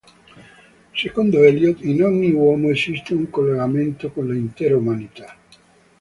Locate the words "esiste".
2.71-3.13